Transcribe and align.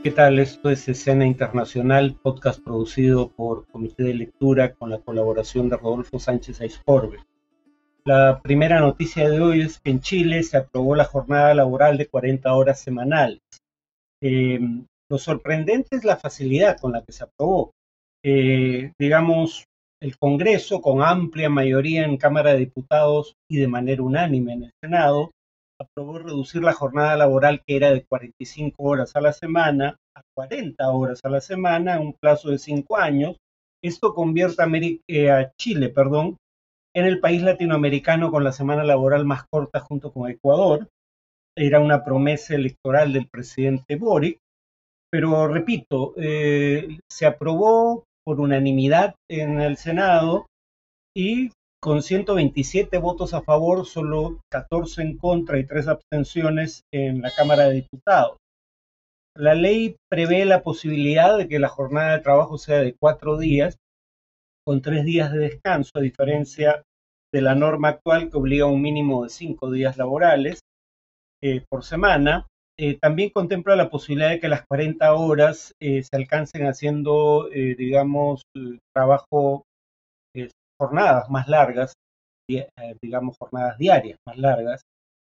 ¿Qué 0.00 0.12
tal? 0.12 0.38
Esto 0.38 0.70
es 0.70 0.88
Escena 0.88 1.26
Internacional, 1.26 2.14
podcast 2.22 2.62
producido 2.62 3.30
por 3.30 3.66
Comité 3.66 4.04
de 4.04 4.14
Lectura 4.14 4.72
con 4.72 4.90
la 4.90 4.98
colaboración 4.98 5.68
de 5.68 5.76
Rodolfo 5.76 6.20
Sánchez 6.20 6.60
Aiscorbe. 6.60 7.18
La 8.04 8.40
primera 8.40 8.78
noticia 8.78 9.28
de 9.28 9.40
hoy 9.40 9.62
es 9.62 9.80
que 9.80 9.90
en 9.90 10.00
Chile 10.00 10.44
se 10.44 10.56
aprobó 10.56 10.94
la 10.94 11.04
jornada 11.04 11.52
laboral 11.52 11.98
de 11.98 12.06
40 12.06 12.54
horas 12.54 12.80
semanales. 12.80 13.40
Eh, 14.22 14.60
lo 15.10 15.18
sorprendente 15.18 15.96
es 15.96 16.04
la 16.04 16.16
facilidad 16.16 16.78
con 16.78 16.92
la 16.92 17.02
que 17.02 17.10
se 17.10 17.24
aprobó. 17.24 17.72
Eh, 18.24 18.92
digamos, 19.00 19.64
el 20.00 20.16
Congreso, 20.16 20.80
con 20.80 21.02
amplia 21.02 21.50
mayoría 21.50 22.04
en 22.04 22.18
Cámara 22.18 22.52
de 22.52 22.60
Diputados 22.60 23.34
y 23.50 23.56
de 23.56 23.66
manera 23.66 24.02
unánime 24.04 24.52
en 24.52 24.62
el 24.64 24.72
Senado, 24.80 25.32
aprobó 25.80 26.18
reducir 26.18 26.62
la 26.62 26.72
jornada 26.72 27.16
laboral 27.16 27.62
que 27.64 27.76
era 27.76 27.92
de 27.92 28.04
45 28.04 28.82
horas 28.82 29.14
a 29.14 29.20
la 29.20 29.32
semana 29.32 29.96
a 30.16 30.22
40 30.34 30.90
horas 30.90 31.20
a 31.22 31.28
la 31.28 31.40
semana 31.40 31.96
en 31.96 32.02
un 32.02 32.14
plazo 32.14 32.50
de 32.50 32.58
5 32.58 32.96
años. 32.96 33.36
Esto 33.82 34.12
convierte 34.12 34.62
a, 34.62 34.66
eh, 35.08 35.30
a 35.30 35.52
Chile 35.56 35.88
perdón, 35.88 36.36
en 36.96 37.04
el 37.04 37.20
país 37.20 37.42
latinoamericano 37.42 38.30
con 38.30 38.42
la 38.42 38.52
semana 38.52 38.82
laboral 38.82 39.24
más 39.24 39.44
corta 39.50 39.80
junto 39.80 40.12
con 40.12 40.28
Ecuador. 40.28 40.88
Era 41.56 41.80
una 41.80 42.04
promesa 42.04 42.54
electoral 42.54 43.12
del 43.12 43.28
presidente 43.28 43.96
Boric, 43.96 44.38
pero 45.10 45.46
repito, 45.46 46.14
eh, 46.16 46.98
se 47.10 47.26
aprobó 47.26 48.04
por 48.24 48.40
unanimidad 48.40 49.14
en 49.30 49.60
el 49.60 49.76
Senado 49.76 50.46
y 51.16 51.50
con 51.80 52.02
127 52.02 52.98
votos 52.98 53.34
a 53.34 53.42
favor, 53.42 53.86
solo 53.86 54.40
14 54.50 55.02
en 55.02 55.16
contra 55.16 55.58
y 55.58 55.66
3 55.66 55.88
abstenciones 55.88 56.82
en 56.92 57.22
la 57.22 57.30
Cámara 57.30 57.68
de 57.68 57.74
Diputados. 57.82 58.38
La 59.36 59.54
ley 59.54 59.96
prevé 60.10 60.44
la 60.44 60.64
posibilidad 60.64 61.38
de 61.38 61.46
que 61.46 61.60
la 61.60 61.68
jornada 61.68 62.16
de 62.16 62.22
trabajo 62.22 62.58
sea 62.58 62.78
de 62.78 62.96
cuatro 62.98 63.38
días, 63.38 63.76
con 64.66 64.82
tres 64.82 65.04
días 65.04 65.32
de 65.32 65.38
descanso, 65.38 65.92
a 65.94 66.00
diferencia 66.00 66.82
de 67.32 67.40
la 67.40 67.54
norma 67.54 67.88
actual 67.88 68.30
que 68.30 68.36
obliga 68.36 68.64
a 68.64 68.68
un 68.68 68.82
mínimo 68.82 69.22
de 69.22 69.30
cinco 69.30 69.70
días 69.70 69.96
laborales 69.96 70.60
eh, 71.40 71.62
por 71.70 71.84
semana. 71.84 72.48
Eh, 72.76 72.98
también 73.00 73.30
contempla 73.30 73.76
la 73.76 73.90
posibilidad 73.90 74.30
de 74.30 74.40
que 74.40 74.48
las 74.48 74.66
40 74.66 75.14
horas 75.14 75.72
eh, 75.80 76.02
se 76.02 76.16
alcancen 76.16 76.66
haciendo, 76.66 77.48
digamos, 77.48 78.42
trabajo, 78.92 79.64
jornadas 80.80 81.28
más 81.30 81.48
largas, 81.48 81.92
digamos, 83.02 83.36
jornadas 83.38 83.78
diarias 83.78 84.18
más 84.26 84.38
largas, 84.38 84.82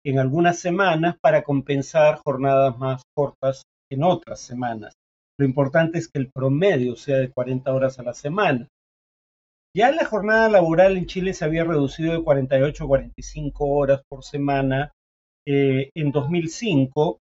en 0.06 0.20
algunas 0.20 0.60
semanas 0.60 1.16
para 1.22 1.44
compensar 1.44 2.20
jornadas 2.26 2.78
más 2.78 3.02
cortas 3.16 3.64
en 3.92 4.04
otras 4.04 4.40
semanas. 4.40 4.94
Lo 5.40 5.46
importante 5.46 5.98
es 5.98 6.08
que 6.08 6.20
el 6.20 6.32
promedio 6.32 6.96
sea 6.96 7.18
de 7.18 7.32
40 7.32 7.74
horas 7.74 8.00
a 8.00 8.04
la 8.04 8.14
semana. 8.14 8.68
Ya 9.76 9.92
la 9.92 10.06
jornada 10.06 10.50
laboral 10.50 10.98
en 10.98 11.08
Chile 11.08 11.34
se 11.34 11.46
había 11.46 11.64
reducido 11.64 12.14
de 12.14 12.24
48 12.24 12.84
a 12.84 12.88
45 12.88 13.68
horas 13.68 14.02
por 14.08 14.24
semana 14.24 14.92
eh, 15.48 15.90
en 15.96 16.12
2005 16.12 17.18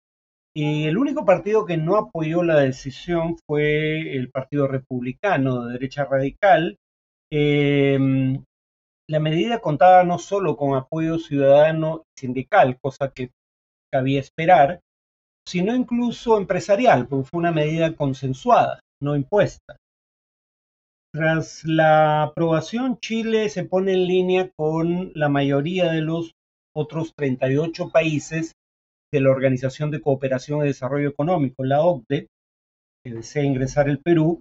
y 0.57 0.87
el 0.87 0.97
único 0.97 1.25
partido 1.25 1.67
que 1.67 1.77
no 1.77 1.97
apoyó 1.97 2.43
la 2.43 2.59
decisión 2.61 3.37
fue 3.47 4.17
el 4.17 4.31
Partido 4.31 4.67
Republicano 4.67 5.67
de 5.67 5.75
derecha 5.75 6.05
radical. 6.05 6.77
Em, 7.31 8.43
la 9.09 9.21
medida 9.21 9.61
contaba 9.61 10.05
no 10.05 10.19
solo 10.19 10.57
con 10.57 10.77
apoyo 10.77 11.19
ciudadano 11.19 12.05
y 12.17 12.21
sindical, 12.21 12.79
cosa 12.81 13.11
que 13.11 13.31
cabía 13.93 14.21
esperar, 14.21 14.81
sino 15.47 15.75
incluso 15.75 16.37
empresarial, 16.37 17.07
porque 17.07 17.29
fue 17.29 17.39
una 17.39 17.53
medida 17.53 17.95
consensuada, 17.95 18.81
no 19.03 19.17
impuesta. 19.17 19.77
Tras 21.15 21.65
la 21.65 22.23
aprobación, 22.23 22.99
Chile 23.01 23.49
se 23.49 23.65
pone 23.65 23.93
en 23.93 24.07
línea 24.07 24.51
con 24.57 25.11
la 25.15 25.31
mayoría 25.31 25.91
de 25.91 26.03
los 26.03 26.33
otros 26.77 27.15
38 27.17 27.91
países 27.91 28.53
de 29.13 29.21
la 29.21 29.31
Organización 29.31 29.91
de 29.91 30.03
Cooperación 30.03 30.63
y 30.63 30.69
Desarrollo 30.69 31.09
Económico, 31.09 31.65
la 31.65 31.81
OCDE, 31.81 32.27
que 33.03 33.11
desea 33.11 33.43
ingresar 33.43 33.89
el 33.89 34.01
Perú, 34.01 34.41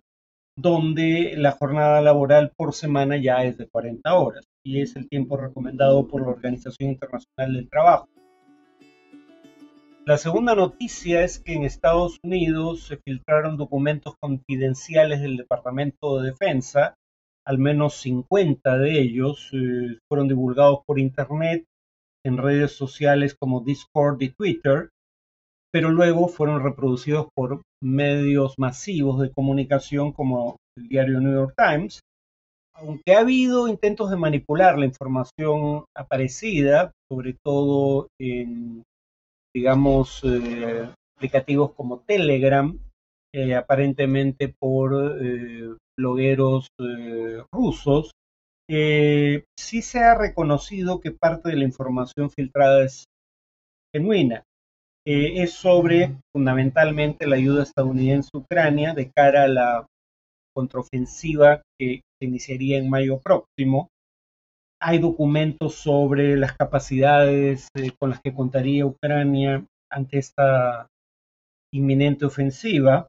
donde 0.57 1.35
la 1.37 1.51
jornada 1.51 2.01
laboral 2.01 2.51
por 2.57 2.73
semana 2.73 3.15
ya 3.15 3.43
es 3.43 3.57
de 3.59 3.69
40 3.69 4.11
horas 4.15 4.45
y 4.65 4.81
es 4.81 4.95
el 4.95 5.07
tiempo 5.07 5.37
recomendado 5.37 6.07
por 6.07 6.21
la 6.23 6.29
Organización 6.29 6.89
Internacional 6.89 7.53
del 7.53 7.69
Trabajo. 7.69 8.09
La 10.03 10.17
segunda 10.17 10.55
noticia 10.55 11.23
es 11.23 11.37
que 11.37 11.53
en 11.53 11.63
Estados 11.63 12.17
Unidos 12.23 12.87
se 12.87 12.97
filtraron 12.97 13.55
documentos 13.55 14.15
confidenciales 14.19 15.21
del 15.21 15.37
Departamento 15.37 16.19
de 16.19 16.31
Defensa, 16.31 16.95
al 17.45 17.59
menos 17.59 17.95
50 18.01 18.77
de 18.79 18.99
ellos 18.99 19.51
eh, 19.53 19.99
fueron 20.09 20.27
divulgados 20.27 20.79
por 20.87 20.97
Internet 20.97 21.65
en 22.25 22.37
redes 22.37 22.71
sociales 22.71 23.35
como 23.39 23.61
Discord 23.61 24.21
y 24.23 24.29
Twitter, 24.29 24.89
pero 25.71 25.91
luego 25.91 26.27
fueron 26.29 26.63
reproducidos 26.63 27.27
por 27.35 27.61
medios 27.81 28.55
masivos 28.57 29.19
de 29.19 29.31
comunicación 29.31 30.11
como 30.11 30.57
el 30.77 30.87
diario 30.87 31.19
New 31.19 31.33
York 31.33 31.53
Times. 31.57 31.99
Aunque 32.75 33.15
ha 33.15 33.21
habido 33.21 33.67
intentos 33.67 34.11
de 34.11 34.17
manipular 34.17 34.77
la 34.77 34.85
información 34.85 35.85
aparecida, 35.95 36.91
sobre 37.09 37.35
todo 37.43 38.07
en 38.19 38.83
digamos, 39.57 40.21
eh, 40.23 40.87
aplicativos 41.15 41.73
como 41.73 42.01
Telegram, 42.01 42.77
eh, 43.33 43.55
aparentemente 43.55 44.53
por 44.59 45.17
eh, 45.19 45.75
blogueros 45.97 46.67
rusos, 47.51 48.11
sí 48.69 49.81
se 49.81 49.99
ha 49.99 50.13
reconocido 50.13 50.99
que 50.99 51.11
parte 51.11 51.49
de 51.49 51.55
la 51.55 51.63
información 51.63 52.29
filtrada 52.29 52.83
es 52.83 53.05
genuina. 53.91 54.43
Es 55.09 55.53
sobre 55.53 56.17
fundamentalmente 56.33 57.27
la 57.27 57.37
ayuda 57.37 57.63
estadounidense 57.63 58.29
a 58.33 58.39
Ucrania 58.39 58.93
de 58.93 59.09
cara 59.09 59.43
a 59.43 59.47
la 59.47 59.87
contraofensiva 60.53 61.61
que 61.79 62.01
se 62.19 62.27
iniciaría 62.27 62.77
en 62.77 62.89
mayo 62.89 63.19
próximo. 63.19 63.89
Hay 64.81 64.99
documentos 64.99 65.75
sobre 65.75 66.35
las 66.35 66.57
capacidades 66.57 67.69
eh, 67.75 67.91
con 67.99 68.09
las 68.09 68.21
que 68.21 68.33
contaría 68.33 68.85
Ucrania 68.85 69.63
ante 69.89 70.17
esta 70.17 70.87
inminente 71.73 72.25
ofensiva, 72.25 73.07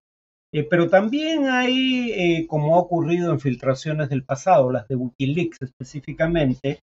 eh, 0.53 0.63
pero 0.63 0.89
también 0.89 1.47
hay, 1.47 2.13
eh, 2.13 2.47
como 2.47 2.77
ha 2.77 2.81
ocurrido 2.81 3.33
en 3.33 3.41
filtraciones 3.41 4.09
del 4.09 4.25
pasado, 4.25 4.71
las 4.71 4.87
de 4.87 4.97
Wikileaks 4.97 5.63
específicamente, 5.63 6.81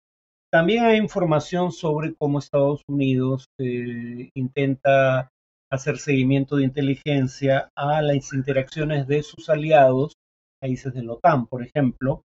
también 0.52 0.84
hay 0.84 0.98
información 0.98 1.72
sobre 1.72 2.14
cómo 2.14 2.38
Estados 2.38 2.82
Unidos 2.86 3.46
intenta 3.58 5.30
hacer 5.72 5.96
seguimiento 5.96 6.56
de 6.56 6.64
inteligencia 6.64 7.70
a 7.74 8.02
las 8.02 8.34
interacciones 8.34 9.06
de 9.06 9.22
sus 9.22 9.48
aliados, 9.48 10.12
países 10.60 10.92
de 10.92 11.02
la 11.02 11.14
OTAN, 11.14 11.46
por 11.46 11.62
ejemplo, 11.64 12.22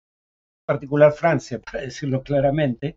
particular 0.66 1.12
Francia, 1.12 1.60
para 1.64 1.82
decirlo 1.82 2.24
claramente, 2.24 2.96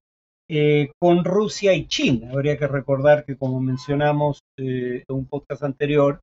eh, 0.50 0.92
con 1.00 1.24
Rusia 1.24 1.76
y 1.76 1.86
China. 1.86 2.32
Habría 2.32 2.58
que 2.58 2.68
recordar 2.68 3.24
que, 3.24 3.38
como 3.38 3.62
mencionamos 3.62 4.40
eh, 4.58 5.04
en 5.08 5.16
un 5.16 5.28
podcast 5.28 5.62
anterior, 5.62 6.22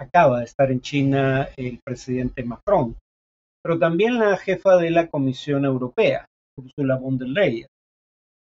acaba 0.00 0.38
de 0.38 0.44
estar 0.44 0.70
en 0.70 0.80
China 0.80 1.48
el 1.56 1.80
presidente 1.84 2.44
Macron, 2.44 2.96
pero 3.64 3.76
también 3.76 4.20
la 4.20 4.36
jefa 4.36 4.76
de 4.76 4.90
la 4.90 5.08
Comisión 5.08 5.64
Europea, 5.64 6.26
Ursula 6.56 6.96
von 6.96 7.18
der 7.18 7.28
Leyen. 7.28 7.66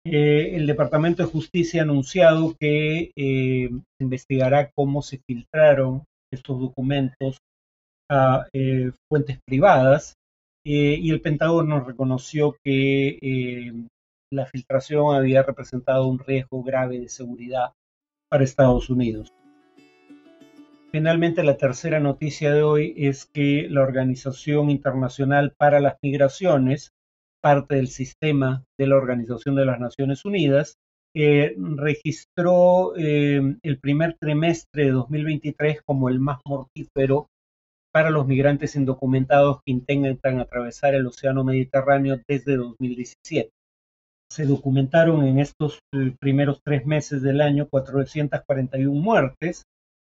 Eh, 0.03 0.56
el 0.56 0.66
Departamento 0.66 1.23
de 1.23 1.29
Justicia 1.29 1.81
ha 1.81 1.84
anunciado 1.84 2.56
que 2.59 3.12
investigará 4.00 4.72
cómo 4.75 5.01
se 5.01 5.22
filtraron 5.28 6.03
estos 6.31 6.59
documentos 6.59 7.37
a 8.09 8.47
fuentes 9.08 9.40
privadas 9.46 10.16
eh, 10.64 10.97
y 10.99 11.09
el 11.09 11.22
Pentágono 11.22 11.79
reconoció 11.79 12.55
que 12.64 13.17
eh, 13.22 13.73
la 14.31 14.46
filtración 14.46 15.16
había 15.16 15.41
representado 15.41 16.08
un 16.08 16.20
riesgo 16.20 16.61
grave 16.61 16.99
de 16.99 17.09
seguridad 17.09 17.72
para 18.29 18.43
Estados 18.43 18.90
Unidos. 18.90 19.34
Finalmente, 20.91 21.43
la 21.43 21.58
tercera 21.58 21.99
noticia 21.99 22.53
de 22.53 22.64
hoy 22.64 22.93
es 22.97 23.26
que 23.26 23.67
la 23.70 23.81
Organización 23.81 24.70
Internacional 24.70 25.53
para 25.58 25.79
las 25.79 25.97
Migraciones, 26.02 26.91
parte 27.41 27.76
del 27.76 27.88
sistema 27.88 28.64
de 28.79 28.88
la 28.88 28.97
Organización 28.97 29.55
de 29.55 29.66
las 29.66 29.79
Naciones 29.79 30.26
Unidas, 30.26 30.76
eh, 31.14 31.55
registró 31.58 32.96
el 32.96 33.79
primer 33.82 34.16
trimestre 34.17 34.85
de 34.85 34.91
2023 34.91 35.82
como 35.82 36.08
el 36.08 36.20
más 36.20 36.40
mortífero 36.46 37.28
para 37.91 38.09
los 38.09 38.26
migrantes 38.26 38.76
indocumentados 38.76 39.58
que 39.66 39.72
intentan 39.72 40.40
atravesar 40.40 40.96
el 40.96 41.08
Océano 41.08 41.43
Mediterráneo 41.43 42.22
desde 42.28 42.55
2017. 42.55 43.49
Se 44.32 44.46
documentaron 44.46 45.26
en 45.26 45.40
estos 45.40 45.79
eh, 45.93 46.16
primeros 46.20 46.61
tres 46.64 46.85
meses 46.85 47.22
del 47.22 47.41
año 47.41 47.67
441 47.67 48.93
muertes, 48.93 49.64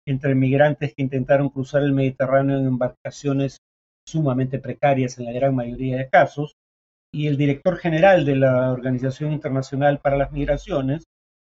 entre 0.07 0.35
migrantes 0.35 0.95
que 0.95 1.03
intentaron 1.03 1.51
cruzar 1.51 1.83
el 1.83 1.93
Mediterráneo 1.93 2.59
en 2.59 2.67
embarcaciones 2.67 3.59
sumamente 4.07 4.59
precarias 4.59 5.19
en 5.19 5.27
la 5.27 5.33
gran 5.33 5.55
mayoría 5.55 5.99
de 5.99 6.09
casos, 6.09 6.55
y 7.15 7.29
el 7.29 7.37
director 7.37 7.77
general 7.77 8.25
de 8.25 8.35
la 8.35 8.73
Organización 8.73 9.33
Internacional 9.33 10.01
para 10.01 10.17
las 10.17 10.33
Migraciones, 10.33 11.05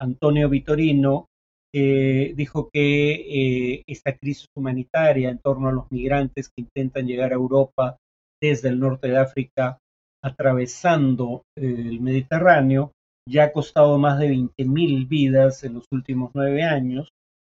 Antonio 0.01 0.49
Vitorino, 0.49 1.27
eh, 1.75 2.33
dijo 2.35 2.71
que 2.73 3.13
eh, 3.13 3.83
esta 3.87 4.17
crisis 4.17 4.47
humanitaria 4.57 5.29
en 5.29 5.39
torno 5.39 5.69
a 5.69 5.73
los 5.73 5.85
migrantes 5.93 6.49
que 6.49 6.63
intentan 6.63 7.07
llegar 7.07 7.33
a 7.33 7.37
Europa 7.37 7.99
desde 8.41 8.71
el 8.71 8.81
norte 8.81 9.09
de 9.09 9.19
África, 9.19 9.79
atravesando 10.25 11.43
eh, 11.57 11.67
el 11.67 12.01
Mediterráneo, 12.01 12.93
ya 13.29 13.45
ha 13.45 13.53
costado 13.53 13.99
más 13.99 14.19
de 14.19 14.31
20.000 14.31 15.09
vidas 15.09 15.63
en 15.63 15.75
los 15.75 15.85
últimos 15.93 16.31
nueve 16.33 16.63
años 16.63 17.11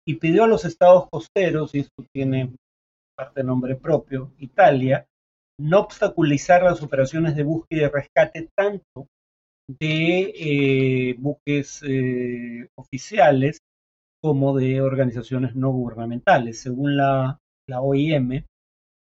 y 0.07 0.15
pidió 0.15 0.45
a 0.45 0.47
los 0.47 0.65
estados 0.65 1.07
costeros, 1.11 1.75
y 1.75 1.79
esto 1.79 2.03
tiene 2.11 2.51
parte 3.15 3.43
nombre 3.43 3.75
propio, 3.75 4.31
Italia, 4.39 5.05
no 5.61 5.79
obstaculizar 5.79 6.63
las 6.63 6.81
operaciones 6.81 7.35
de 7.35 7.43
búsqueda 7.43 7.83
y 7.83 7.87
rescate 7.87 8.49
tanto 8.55 9.07
de 9.67 11.15
buques 11.19 11.81
oficiales 12.75 13.59
como 14.21 14.57
de 14.57 14.81
organizaciones 14.81 15.55
no 15.55 15.71
gubernamentales. 15.71 16.59
Según 16.59 16.97
la, 16.97 17.39
la 17.67 17.81
OIM, 17.81 18.43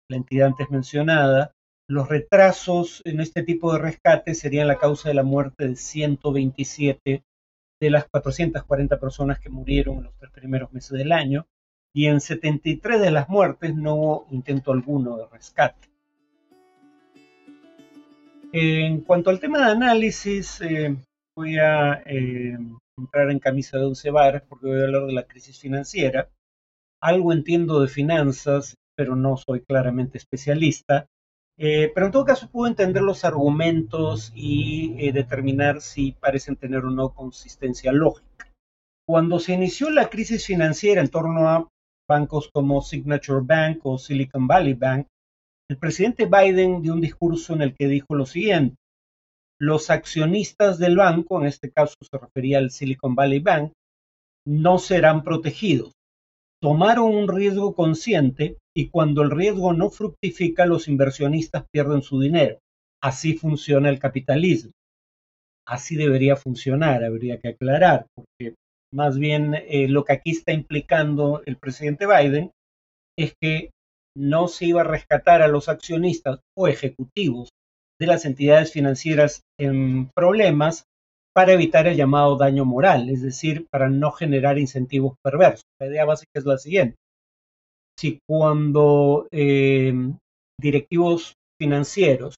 la 0.09 0.17
entidad 0.17 0.47
antes 0.47 0.69
mencionada, 0.69 1.51
los 1.89 2.07
retrasos 2.07 3.01
en 3.05 3.19
este 3.19 3.43
tipo 3.43 3.73
de 3.73 3.79
rescate 3.79 4.33
serían 4.35 4.67
la 4.67 4.77
causa 4.77 5.09
de 5.09 5.15
la 5.15 5.23
muerte 5.23 5.67
de 5.67 5.75
127 5.75 7.23
de 7.81 7.89
las 7.89 8.07
440 8.09 8.99
personas 8.99 9.39
que 9.39 9.49
murieron 9.49 9.97
en 9.97 10.03
los 10.03 10.15
tres 10.17 10.31
primeros 10.31 10.71
meses 10.71 10.97
del 10.97 11.11
año, 11.11 11.45
y 11.93 12.07
en 12.07 12.21
73 12.21 12.99
de 12.99 13.11
las 13.11 13.29
muertes 13.29 13.75
no 13.75 13.95
hubo 13.95 14.27
intento 14.31 14.71
alguno 14.71 15.17
de 15.17 15.27
rescate. 15.27 15.92
En 18.55 19.01
cuanto 19.01 19.31
al 19.31 19.39
tema 19.39 19.65
de 19.65 19.71
análisis, 19.71 20.61
eh, 20.61 20.95
voy 21.35 21.57
a 21.57 22.03
eh, 22.05 22.55
entrar 22.99 23.31
en 23.31 23.39
camisa 23.39 23.79
de 23.79 23.85
once 23.85 24.11
varas 24.11 24.43
porque 24.47 24.67
voy 24.67 24.79
a 24.79 24.83
hablar 24.83 25.07
de 25.07 25.13
la 25.13 25.23
crisis 25.23 25.59
financiera. 25.59 26.29
Algo 27.01 27.33
entiendo 27.33 27.81
de 27.81 27.87
finanzas, 27.87 28.75
pero 28.95 29.15
no 29.15 29.37
soy 29.37 29.61
claramente 29.61 30.19
especialista. 30.19 31.07
Eh, 31.57 31.91
pero 31.95 32.05
en 32.05 32.11
todo 32.11 32.25
caso 32.25 32.47
puedo 32.51 32.67
entender 32.67 33.01
los 33.01 33.25
argumentos 33.25 34.31
y 34.35 34.95
eh, 34.99 35.11
determinar 35.11 35.81
si 35.81 36.11
parecen 36.11 36.55
tener 36.55 36.85
o 36.85 36.91
no 36.91 37.09
consistencia 37.09 37.91
lógica. 37.91 38.51
Cuando 39.07 39.39
se 39.39 39.53
inició 39.53 39.89
la 39.89 40.11
crisis 40.11 40.45
financiera 40.45 41.01
en 41.01 41.09
torno 41.09 41.49
a 41.49 41.67
bancos 42.07 42.51
como 42.53 42.83
Signature 42.83 43.41
Bank 43.43 43.79
o 43.83 43.97
Silicon 43.97 44.45
Valley 44.45 44.75
Bank, 44.75 45.07
el 45.73 45.79
presidente 45.79 46.27
Biden 46.27 46.83
dio 46.83 46.93
un 46.93 47.01
discurso 47.01 47.55
en 47.55 47.63
el 47.63 47.73
que 47.73 47.87
dijo 47.87 48.13
lo 48.13 48.27
siguiente, 48.27 48.75
los 49.59 49.89
accionistas 49.89 50.77
del 50.77 50.97
banco, 50.97 51.41
en 51.41 51.47
este 51.47 51.71
caso 51.71 51.95
se 51.99 52.15
refería 52.15 52.59
al 52.59 52.69
Silicon 52.69 53.15
Valley 53.15 53.39
Bank, 53.39 53.71
no 54.45 54.77
serán 54.77 55.23
protegidos. 55.23 55.93
Tomaron 56.61 57.15
un 57.15 57.27
riesgo 57.27 57.73
consciente 57.73 58.59
y 58.77 58.89
cuando 58.89 59.23
el 59.23 59.31
riesgo 59.31 59.73
no 59.73 59.89
fructifica, 59.89 60.67
los 60.67 60.87
inversionistas 60.87 61.65
pierden 61.73 62.03
su 62.03 62.19
dinero. 62.19 62.59
Así 63.01 63.33
funciona 63.33 63.89
el 63.89 63.97
capitalismo. 63.97 64.73
Así 65.67 65.95
debería 65.95 66.35
funcionar, 66.35 67.03
habría 67.03 67.39
que 67.39 67.49
aclarar, 67.49 68.05
porque 68.13 68.53
más 68.93 69.17
bien 69.17 69.55
eh, 69.55 69.87
lo 69.87 70.03
que 70.03 70.13
aquí 70.13 70.31
está 70.31 70.53
implicando 70.53 71.41
el 71.47 71.57
presidente 71.57 72.05
Biden 72.05 72.51
es 73.17 73.33
que 73.41 73.71
no 74.15 74.47
se 74.47 74.65
iba 74.65 74.81
a 74.81 74.85
rescatar 74.85 75.41
a 75.41 75.47
los 75.47 75.69
accionistas 75.69 76.39
o 76.57 76.67
ejecutivos 76.67 77.49
de 77.99 78.07
las 78.07 78.25
entidades 78.25 78.71
financieras 78.71 79.41
en 79.59 80.09
problemas 80.15 80.85
para 81.35 81.53
evitar 81.53 81.87
el 81.87 81.97
llamado 81.97 82.37
daño 82.37 82.63
moral, 82.63 83.09
es 83.09 83.21
decir, 83.21 83.67
para 83.71 83.89
no 83.89 84.11
generar 84.11 84.59
incentivos 84.59 85.15
perversos. 85.23 85.63
La 85.81 85.87
idea 85.87 86.05
básica 86.05 86.31
es 86.35 86.45
la 86.45 86.57
siguiente. 86.57 86.95
Si 87.99 88.19
cuando 88.27 89.27
eh, 89.31 89.93
directivos 90.59 91.33
financieros 91.59 92.35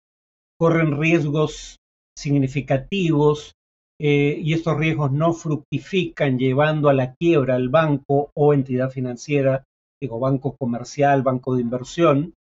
corren 0.60 1.00
riesgos 1.00 1.78
significativos 2.18 3.54
eh, 4.00 4.40
y 4.42 4.54
estos 4.54 4.78
riesgos 4.78 5.12
no 5.12 5.34
fructifican 5.34 6.38
llevando 6.38 6.90
a 6.90 6.94
la 6.94 7.16
quiebra 7.16 7.56
al 7.56 7.70
banco 7.70 8.32
o 8.36 8.54
entidad 8.54 8.90
financiera, 8.90 9.66
digo, 10.02 10.20
banco 10.20 10.56
comercial, 10.58 11.24
banco 11.24 11.56
de 11.56 11.62
inversión, 11.62 12.34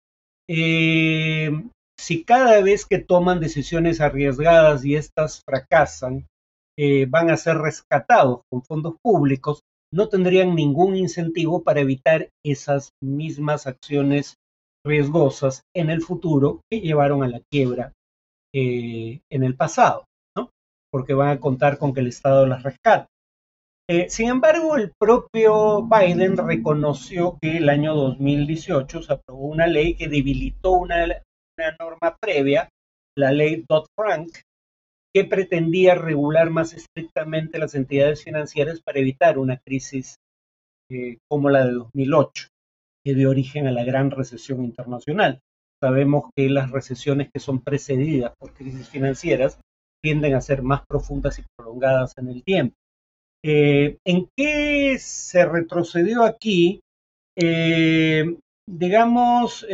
eh, 0.49 1.51
si 1.99 2.25
cada 2.25 2.61
vez 2.63 2.85
que 2.85 2.99
toman 2.99 3.41
decisiones 3.41 4.01
arriesgadas 4.01 4.85
y 4.85 4.97
estas 4.97 5.43
fracasan, 5.45 6.27
eh, 6.79 7.07
van 7.07 7.31
a 7.31 7.37
ser 7.37 7.59
rescatados 7.59 8.41
con 8.51 8.63
fondos 8.63 8.97
públicos, 9.03 9.61
no 9.93 10.09
tendrían 10.09 10.55
ningún 10.55 10.97
incentivo 10.97 11.63
para 11.63 11.81
evitar 11.81 12.31
esas 12.45 12.91
mismas 13.03 13.67
acciones 13.67 14.37
riesgosas 14.85 15.63
en 15.77 15.91
el 15.91 16.03
futuro 16.03 16.63
que 16.71 16.81
llevaron 16.81 17.23
a 17.23 17.29
la 17.29 17.41
quiebra 17.53 17.93
eh, 18.55 19.21
en 19.31 19.45
el 19.45 19.55
pasado, 19.55 20.07
¿no? 20.37 20.51
porque 20.91 21.15
van 21.15 21.29
a 21.29 21.41
contar 21.41 21.79
con 21.79 21.93
que 21.93 22.01
el 22.01 22.09
Estado 22.09 22.47
las 22.47 22.63
rescate. 22.63 23.07
Eh, 23.89 24.09
sin 24.09 24.29
embargo, 24.29 24.77
el 24.77 24.93
propio 24.99 25.83
Biden 25.83 26.37
reconoció 26.37 27.37
que 27.41 27.57
el 27.59 27.69
año 27.69 27.95
2018 27.95 29.03
se 29.03 29.13
aprobó 29.13 29.49
una 29.49 29.67
ley 29.67 29.97
que 29.97 30.09
debilitó 30.09 30.73
una 30.73 31.07
norma 31.79 32.17
previa, 32.21 32.69
la 33.17 33.33
ley 33.33 33.65
Dodd-Frank, 33.69 34.31
que 35.15 35.25
pretendía 35.25 35.95
regular 35.95 36.51
más 36.51 36.73
estrictamente 36.73 37.59
las 37.59 37.75
entidades 37.75 38.25
financieras 38.25 38.81
para 38.81 39.01
evitar 39.01 39.39
una 39.39 39.59
crisis 39.59 40.17
eh, 40.91 41.19
como 41.29 41.51
la 41.51 41.67
de 41.67 41.73
2008, 41.73 42.49
que 43.05 43.15
dio 43.15 43.31
origen 43.31 43.67
a 43.67 43.73
la 43.73 43.85
gran 43.85 44.11
recesión 44.11 44.65
internacional. 44.65 45.41
Sabemos 45.83 46.31
que 46.37 46.49
las 46.49 46.71
recesiones 46.71 47.31
que 47.33 47.41
son 47.41 47.61
precedidas 47.61 48.33
por 48.39 48.55
crisis 48.55 48.89
financieras 48.89 49.59
tienden 50.03 50.35
a 50.35 50.41
ser 50.41 50.63
más 50.63 50.83
profundas 50.89 51.39
y 51.39 51.45
prolongadas 51.57 52.17
en 52.17 52.29
el 52.29 52.43
tiempo. 52.45 52.77
Eh, 53.45 53.99
¿En 54.07 54.29
qué 54.37 54.97
se 54.99 55.45
retrocedió 55.45 56.25
aquí? 56.25 56.81
Eh, 57.37 58.37
digamos, 58.69 59.67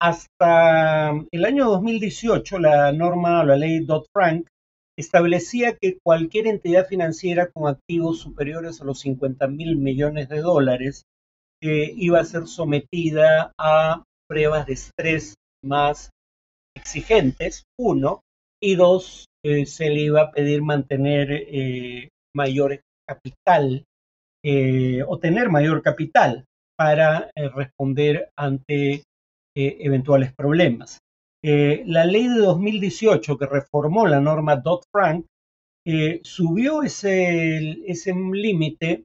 hasta 0.00 1.10
el 1.30 1.44
año 1.44 1.66
2018, 1.66 2.58
la 2.58 2.92
norma 2.92 3.40
o 3.40 3.44
la 3.44 3.56
ley 3.56 3.80
Dodd-Frank 3.80 4.46
establecía 5.00 5.76
que 5.76 5.98
cualquier 6.02 6.46
entidad 6.46 6.86
financiera 6.86 7.50
con 7.50 7.68
activos 7.68 8.18
superiores 8.20 8.80
a 8.80 8.84
los 8.84 9.00
50 9.00 9.48
mil 9.48 9.76
millones 9.76 10.28
de 10.28 10.40
dólares 10.40 11.04
eh, 11.62 11.92
iba 11.96 12.20
a 12.20 12.24
ser 12.24 12.46
sometida 12.46 13.52
a 13.58 14.04
pruebas 14.28 14.66
de 14.66 14.74
estrés 14.74 15.34
más 15.62 16.10
exigentes, 16.74 17.64
uno, 17.78 18.20
y 18.62 18.76
dos, 18.76 19.26
eh, 19.44 19.66
se 19.66 19.90
le 19.90 20.02
iba 20.02 20.22
a 20.22 20.32
pedir 20.32 20.62
mantener 20.62 21.32
eh, 21.32 22.08
mayor 22.34 22.80
capital 23.08 23.84
o 25.06 25.18
tener 25.18 25.50
mayor 25.50 25.82
capital 25.82 26.46
para 26.78 27.30
responder 27.54 28.30
ante 28.36 29.04
eh, 29.56 29.78
eventuales 29.80 30.32
problemas. 30.32 31.00
Eh, 31.44 31.82
la 31.86 32.04
ley 32.04 32.28
de 32.28 32.38
2018 32.38 33.36
que 33.36 33.46
reformó 33.46 34.06
la 34.06 34.20
norma 34.20 34.56
Dodd-Frank 34.56 35.26
eh, 35.84 36.20
subió 36.22 36.82
ese, 36.82 37.82
ese 37.86 38.14
límite 38.14 39.04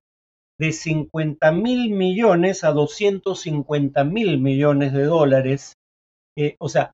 de 0.60 0.72
50 0.72 1.52
mil 1.52 1.90
millones 1.90 2.64
a 2.64 2.72
250 2.72 4.04
mil 4.04 4.40
millones 4.40 4.94
de 4.94 5.04
dólares. 5.04 5.74
o 6.60 6.70
sea, 6.70 6.92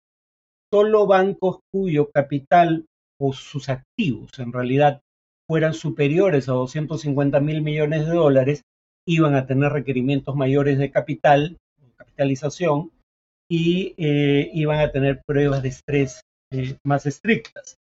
solo 0.74 1.08
bancos 1.08 1.60
cuyo 1.74 2.10
capital 2.10 2.86
o 3.20 3.34
sus 3.34 3.70
activos 3.70 4.32
en 4.40 4.54
realidad 4.54 5.02
fueran 5.52 5.74
superiores 5.74 6.48
a 6.48 6.54
250 6.54 7.42
mil 7.42 7.62
millones 7.62 8.06
de 8.06 8.14
dólares 8.14 8.64
iban 9.06 9.36
a 9.36 9.48
tener 9.48 9.74
requerimientos 9.74 10.34
mayores 10.34 10.78
de 10.78 10.92
capital, 10.92 11.58
capitalización, 11.98 12.90
y 13.50 13.94
eh, 13.98 14.50
iban 14.54 14.80
a 14.80 14.94
tener 14.94 15.22
pruebas 15.28 15.62
de 15.62 15.68
estrés 15.68 16.22
eh, 16.54 16.78
más 16.86 17.06
estrictas. 17.06 17.76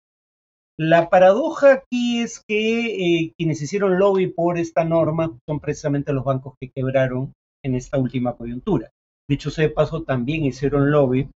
La 0.77 1.09
paradoja 1.09 1.71
aquí 1.71 2.19
es 2.19 2.43
que 2.45 2.87
eh, 2.87 3.33
quienes 3.37 3.61
hicieron 3.61 3.97
lobby 3.97 4.27
por 4.27 4.57
esta 4.57 4.83
norma 4.83 5.39
son 5.47 5.61
precisamente 5.61 6.11
los 6.11 6.25
bancos 6.25 6.55
que 6.59 6.71
quebraron 6.75 7.31
en 7.63 7.75
esta 7.75 7.97
última 7.97 8.35
coyuntura. 8.35 8.89
Dicho 9.29 9.49
sea 9.49 9.69
de 9.69 9.73
paso, 9.73 10.03
también 10.03 10.43
hicieron 10.43 10.91
lobby 10.91 11.29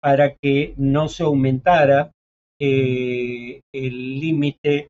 para 0.00 0.36
que 0.36 0.72
no 0.76 1.08
se 1.08 1.24
aumentara 1.24 2.12
el 2.60 3.60
límite 4.20 4.86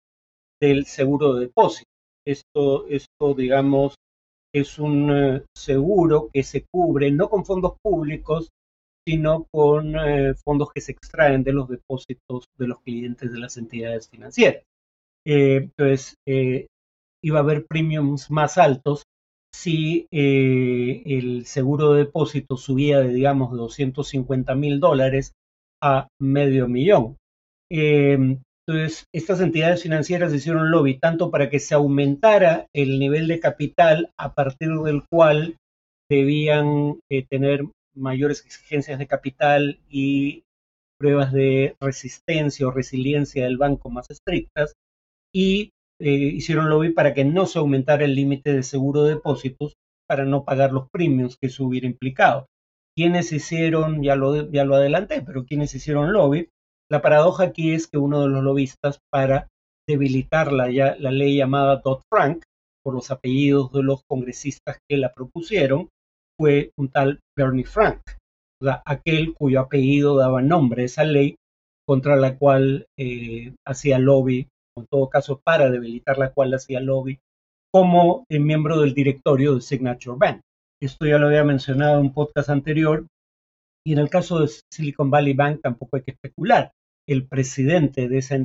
del 0.61 0.87
seguro 0.87 1.35
de 1.35 1.47
depósito. 1.47 1.89
Esto, 2.27 3.35
digamos, 3.37 3.95
es 4.55 4.79
un 4.79 5.11
eh, 5.11 5.43
seguro 5.57 6.29
que 6.33 6.43
se 6.43 6.65
cubre 6.73 7.11
no 7.11 7.29
con 7.29 7.45
fondos 7.45 7.77
públicos, 7.83 8.51
sino 9.07 9.47
con 9.53 9.97
eh, 9.97 10.35
fondos 10.45 10.71
que 10.73 10.81
se 10.81 10.93
extraen 10.93 11.43
de 11.43 11.53
los 11.53 11.69
depósitos 11.69 12.45
de 12.59 12.67
los 12.67 12.81
clientes 12.83 13.33
de 13.33 13.39
las 13.39 13.57
entidades 13.57 14.09
financieras. 14.09 14.63
entonces, 15.25 16.15
iba 17.23 17.39
a 17.39 17.43
haber 17.43 17.67
premiums 17.67 18.31
más 18.31 18.59
altos 18.59 19.03
si 19.55 20.07
el 20.11 21.45
seguro 21.47 21.93
de 21.93 22.05
depósito 22.05 22.57
subía 22.57 23.01
de, 23.01 23.13
digamos, 23.13 23.53
de 23.53 23.59
250 23.59 24.55
mil 24.55 24.81
dólares 24.81 25.33
a 25.83 26.09
medio 26.21 26.69
millón. 26.69 27.17
Entonces, 28.71 29.07
estas 29.13 29.41
entidades 29.41 29.83
financieras 29.83 30.33
hicieron 30.33 30.71
lobby 30.71 30.97
tanto 30.97 31.33
para 31.33 31.51
que 31.51 31.59
se 31.59 31.75
aumentara 31.75 32.67
el 32.73 33.01
nivel 33.01 33.27
de 33.27 33.41
capital 33.41 34.11
a 34.17 34.33
partir 34.33 34.69
del 34.85 35.03
cual 35.11 35.57
debían 36.09 37.01
eh, 37.11 37.27
tener 37.29 37.65
mayores 37.97 38.47
exigencias 38.47 39.01
de 39.01 39.09
capital 39.09 39.81
y 39.91 40.45
pruebas 41.01 41.33
de 41.33 41.75
resistencia 41.81 42.69
o 42.69 42.71
resiliencia 42.71 43.43
del 43.43 43.59
banco 43.59 43.91
más 43.91 44.09
estrictas, 44.09 44.75
y 45.35 45.71
eh, 46.01 46.11
hicieron 46.11 46.71
lobby 46.71 46.91
para 46.91 47.13
que 47.13 47.25
no 47.25 47.47
se 47.47 47.59
aumentara 47.59 48.05
el 48.05 48.15
límite 48.15 48.53
de 48.53 48.63
seguro 48.63 49.03
de 49.03 49.15
depósitos 49.15 49.75
para 50.09 50.25
no 50.25 50.45
pagar 50.45 50.73
los 50.73 50.89
premios 50.91 51.37
que 51.41 51.49
eso 51.49 51.65
hubiera 51.65 51.89
implicado. 51.89 52.47
¿Quiénes 52.97 53.33
hicieron, 53.33 54.03
ya 54.05 54.15
lo, 54.15 54.49
ya 54.53 54.65
lo 54.65 54.77
adelanté, 54.77 55.23
pero 55.23 55.45
quienes 55.45 55.75
hicieron 55.75 56.13
lobby? 56.13 56.49
La 56.91 57.01
paradoja 57.03 57.45
aquí 57.45 57.73
es 57.73 57.87
que 57.87 57.99
uno 57.99 58.23
de 58.23 58.29
los 58.29 58.43
lobistas 58.43 58.99
para 59.13 59.47
debilitar 59.89 60.53
la, 60.53 60.69
la 60.69 61.11
ley 61.13 61.37
llamada 61.37 61.81
Dodd-Frank, 61.85 62.43
por 62.83 62.95
los 62.95 63.13
apellidos 63.13 63.71
de 63.73 63.85
los 63.85 64.03
congresistas 64.09 64.79
que 64.89 64.97
la 64.97 65.13
propusieron, 65.13 65.89
fue 66.37 66.73
un 66.77 66.89
tal 66.89 67.21
Bernie 67.39 67.65
Frank, 67.65 68.01
aquel 68.85 69.35
cuyo 69.35 69.61
apellido 69.61 70.17
daba 70.17 70.43
nombre 70.43 70.83
a 70.83 70.87
esa 70.87 71.05
ley 71.05 71.37
contra 71.87 72.17
la 72.17 72.37
cual 72.37 72.87
eh, 72.99 73.55
hacía 73.67 73.99
lobby, 73.99 74.49
en 74.77 74.87
todo 74.91 75.09
caso 75.09 75.41
para 75.45 75.71
debilitar 75.71 76.19
la 76.19 76.33
cual 76.33 76.55
hacía 76.55 76.81
lobby, 76.81 77.21
como 77.73 78.25
miembro 78.31 78.81
del 78.81 78.95
directorio 78.95 79.55
de 79.55 79.61
Signature 79.61 80.17
Bank. 80.19 80.41
Esto 80.83 81.07
ya 81.07 81.19
lo 81.19 81.29
había 81.29 81.45
mencionado 81.45 82.01
en 82.01 82.07
un 82.07 82.13
podcast 82.15 82.49
anterior, 82.49 83.07
y 83.87 83.93
en 83.93 83.99
el 83.99 84.11
caso 84.11 84.41
de 84.41 84.51
Silicon 84.73 85.11
Valley 85.11 85.35
Bank 85.35 85.61
tampoco 85.63 85.97
hay 85.97 86.03
que 86.03 86.13
especular 86.13 86.73
el 87.11 87.27
presidente 87.27 88.09
de 88.09 88.19
esa, 88.19 88.37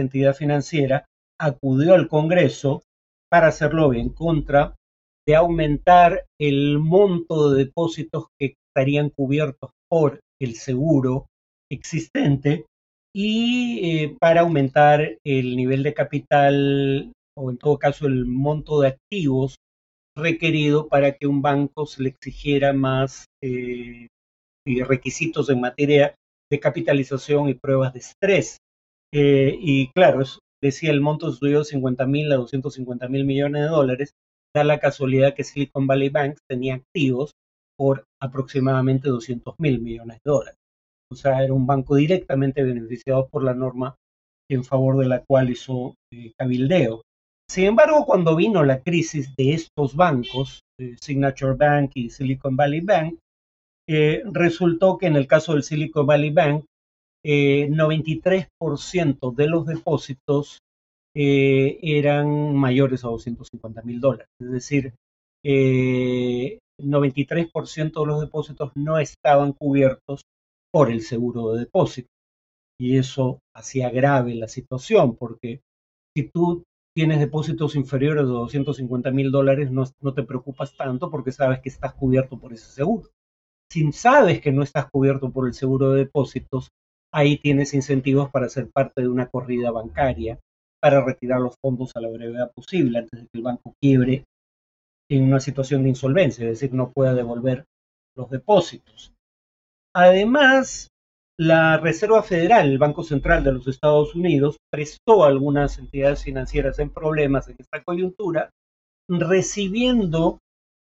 entidad 0.00 0.34
financiera 0.34 1.04
acudió 1.38 1.92
al 1.94 2.08
Congreso 2.08 2.82
para 3.30 3.48
hacerlo 3.48 3.92
en 3.92 4.08
contra 4.08 4.76
de 5.26 5.36
aumentar 5.36 6.24
el 6.40 6.78
monto 6.78 7.50
de 7.50 7.64
depósitos 7.64 8.28
que 8.40 8.54
estarían 8.70 9.10
cubiertos 9.10 9.72
por 9.90 10.20
el 10.40 10.54
seguro 10.54 11.26
existente 11.70 12.64
y 13.14 13.80
eh, 13.82 14.16
para 14.18 14.40
aumentar 14.40 15.18
el 15.22 15.56
nivel 15.56 15.82
de 15.82 15.92
capital 15.92 17.12
o 17.36 17.50
en 17.50 17.58
todo 17.58 17.78
caso 17.78 18.06
el 18.06 18.24
monto 18.24 18.80
de 18.80 18.88
activos 18.88 19.56
requerido 20.16 20.88
para 20.88 21.12
que 21.12 21.26
un 21.26 21.42
banco 21.42 21.84
se 21.84 22.02
le 22.02 22.08
exigiera 22.08 22.72
más 22.72 23.26
eh, 23.42 24.08
requisitos 24.66 25.50
en 25.50 25.60
materia 25.60 26.14
de 26.50 26.60
capitalización 26.60 27.48
y 27.48 27.54
pruebas 27.54 27.92
de 27.92 28.00
estrés. 28.00 28.58
Eh, 29.12 29.56
y 29.58 29.90
claro, 29.92 30.22
decía 30.62 30.90
el 30.90 31.00
monto 31.00 31.32
subió 31.32 31.60
de 31.60 31.64
50 31.64 32.06
mil 32.06 32.32
a 32.32 32.36
250 32.36 33.08
mil 33.08 33.24
millones 33.24 33.62
de 33.62 33.68
dólares. 33.68 34.12
Da 34.54 34.64
la 34.64 34.78
casualidad 34.78 35.34
que 35.34 35.44
Silicon 35.44 35.86
Valley 35.86 36.08
Bank 36.08 36.38
tenía 36.48 36.76
activos 36.76 37.32
por 37.78 38.04
aproximadamente 38.20 39.08
200 39.08 39.54
mil 39.58 39.80
millones 39.80 40.18
de 40.24 40.30
dólares. 40.30 40.58
O 41.10 41.14
sea, 41.14 41.42
era 41.42 41.54
un 41.54 41.66
banco 41.66 41.96
directamente 41.96 42.62
beneficiado 42.62 43.28
por 43.28 43.44
la 43.44 43.54
norma 43.54 43.94
en 44.50 44.64
favor 44.64 44.98
de 44.98 45.06
la 45.06 45.22
cual 45.24 45.50
hizo 45.50 45.94
eh, 46.12 46.32
cabildeo. 46.38 47.02
Sin 47.50 47.64
embargo, 47.64 48.04
cuando 48.04 48.36
vino 48.36 48.62
la 48.62 48.82
crisis 48.82 49.34
de 49.36 49.54
estos 49.54 49.96
bancos, 49.96 50.60
eh, 50.78 50.96
Signature 51.00 51.54
Bank 51.54 51.92
y 51.94 52.10
Silicon 52.10 52.56
Valley 52.56 52.80
Bank, 52.80 53.18
eh, 53.90 54.22
resultó 54.26 54.98
que 54.98 55.06
en 55.06 55.16
el 55.16 55.26
caso 55.26 55.54
del 55.54 55.62
Silicon 55.62 56.06
Valley 56.06 56.28
Bank, 56.30 56.66
93% 57.24 59.32
eh, 59.32 59.34
de 59.34 59.48
los 59.48 59.64
depósitos 59.66 60.58
eh, 61.16 61.78
eran 61.82 62.54
mayores 62.54 63.04
a 63.04 63.08
250 63.08 63.82
mil 63.82 64.00
dólares. 64.00 64.28
Es 64.40 64.50
decir, 64.50 64.94
93% 65.42 68.00
de 68.00 68.06
los 68.06 68.20
depósitos 68.20 68.72
no 68.76 68.98
estaban 68.98 69.54
cubiertos 69.54 70.20
por 70.70 70.90
el 70.90 71.00
seguro 71.00 71.52
de 71.52 71.60
depósito. 71.60 72.08
Y 72.78 72.98
eso 72.98 73.38
hacía 73.56 73.88
grave 73.90 74.34
la 74.34 74.48
situación, 74.48 75.16
porque 75.16 75.62
si 76.14 76.28
tú 76.28 76.64
tienes 76.94 77.20
depósitos 77.20 77.74
inferiores 77.74 78.24
a 78.24 78.26
250 78.26 79.10
mil 79.12 79.30
dólares, 79.30 79.70
no, 79.70 79.84
no, 80.02 80.12
te 80.12 80.24
preocupas 80.24 80.76
tanto 80.76 81.10
porque 81.10 81.32
sabes 81.32 81.60
que 81.60 81.70
estás 81.70 81.94
cubierto 81.94 82.38
por 82.38 82.52
ese 82.52 82.70
seguro 82.70 83.08
si 83.70 83.92
sabes 83.92 84.40
que 84.40 84.52
no 84.52 84.62
estás 84.62 84.90
cubierto 84.90 85.30
por 85.30 85.46
el 85.46 85.54
seguro 85.54 85.90
de 85.90 86.04
depósitos, 86.04 86.68
ahí 87.12 87.38
tienes 87.38 87.74
incentivos 87.74 88.30
para 88.30 88.48
ser 88.48 88.70
parte 88.70 89.02
de 89.02 89.08
una 89.08 89.28
corrida 89.28 89.70
bancaria, 89.70 90.38
para 90.80 91.04
retirar 91.04 91.40
los 91.40 91.54
fondos 91.60 91.96
a 91.96 92.00
la 92.00 92.08
brevedad 92.08 92.52
posible 92.52 92.98
antes 92.98 93.20
de 93.20 93.26
que 93.26 93.38
el 93.38 93.42
banco 93.42 93.74
quiebre 93.80 94.24
en 95.10 95.24
una 95.24 95.40
situación 95.40 95.82
de 95.82 95.90
insolvencia, 95.90 96.44
es 96.44 96.60
decir, 96.60 96.74
no 96.74 96.92
pueda 96.92 97.14
devolver 97.14 97.64
los 98.16 98.30
depósitos. 98.30 99.12
Además, 99.94 100.88
la 101.38 101.78
Reserva 101.78 102.22
Federal, 102.22 102.68
el 102.68 102.78
Banco 102.78 103.02
Central 103.02 103.42
de 103.44 103.52
los 103.52 103.66
Estados 103.68 104.14
Unidos, 104.14 104.56
prestó 104.70 105.24
a 105.24 105.28
algunas 105.28 105.78
entidades 105.78 106.24
financieras 106.24 106.78
en 106.78 106.90
problemas 106.90 107.48
en 107.48 107.56
esta 107.58 107.82
coyuntura, 107.82 108.50
recibiendo 109.08 110.38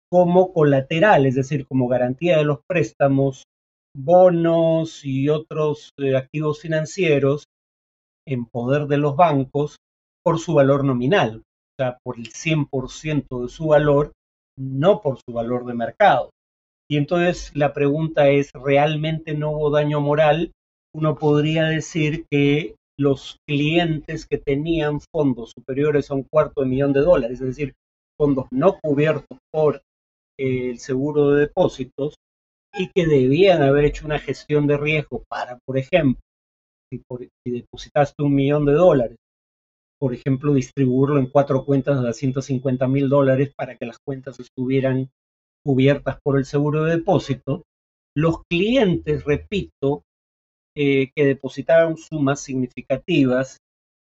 como 0.10 0.54
colateral, 0.54 1.26
es 1.26 1.36
decir, 1.36 1.68
como 1.68 1.88
garantía 1.88 2.38
de 2.38 2.46
los 2.46 2.60
préstamos, 2.68 3.44
bonos 3.96 5.04
y 5.04 5.30
otros 5.30 5.92
eh, 5.98 6.16
activos 6.16 6.62
financieros 6.62 7.46
en 8.28 8.46
poder 8.46 8.88
de 8.88 8.98
los 8.98 9.16
bancos 9.16 9.78
por 10.24 10.40
su 10.40 10.54
valor 10.54 10.84
nominal, 10.84 11.38
o 11.38 11.82
sea, 11.82 11.98
por 12.04 12.18
el 12.18 12.28
100% 12.28 13.44
de 13.44 13.50
su 13.50 13.68
valor, 13.68 14.12
no 14.58 15.02
por 15.02 15.18
su 15.18 15.34
valor 15.34 15.66
de 15.66 15.74
mercado. 15.74 16.30
Y 16.90 16.98
entonces 16.98 17.52
la 17.56 17.74
pregunta 17.74 18.30
es, 18.30 18.52
¿realmente 18.54 19.34
no 19.34 19.52
hubo 19.52 19.72
daño 19.72 20.00
moral? 20.00 20.52
Uno 20.94 21.16
podría 21.16 21.66
decir 21.66 22.26
que 22.30 22.76
los 23.00 23.38
clientes 23.48 24.26
que 24.26 24.38
tenían 24.38 25.00
fondos 25.14 25.52
superiores 25.56 26.10
a 26.10 26.16
un 26.16 26.24
cuarto 26.24 26.62
de 26.62 26.68
millón 26.68 26.94
de 26.94 27.02
dólares, 27.02 27.42
es 27.42 27.48
decir, 27.48 27.74
fondos 28.18 28.48
no 28.52 28.80
cubiertos 28.82 29.38
por 29.52 29.82
el 30.40 30.80
seguro 30.80 31.32
de 31.32 31.42
depósitos 31.42 32.16
y 32.78 32.90
que 32.90 33.08
debían 33.08 33.62
haber 33.62 33.86
hecho 33.86 34.06
una 34.06 34.20
gestión 34.20 34.68
de 34.68 34.78
riesgo 34.78 35.24
para, 35.30 35.60
por 35.66 35.78
ejemplo, 35.78 36.22
si, 36.92 37.02
depositaste 37.46 38.24
un 38.24 38.36
millón 38.36 38.66
de 38.66 38.74
dólares, 38.74 39.18
por 40.00 40.14
ejemplo, 40.14 40.54
distribuirlo 40.54 41.20
en 41.20 41.28
cuatro 41.28 41.66
cuentas 41.66 42.02
de 42.04 42.14
150 42.14 42.88
mil 42.88 43.10
dólares 43.10 43.52
para 43.56 43.76
que 43.76 43.86
las 43.86 43.98
cuentas 44.00 44.40
estuvieran 44.40 45.10
cubiertas 45.66 46.20
por 46.24 46.38
el 46.38 46.46
seguro 46.46 46.84
de 46.84 46.98
depósito, 46.98 47.64
los 48.16 48.44
clientes, 48.50 49.26
repito, 49.26 50.04
eh, 50.76 51.10
que 51.16 51.26
depositaron 51.26 51.98
sumas 51.98 52.40
significativas 52.40 53.58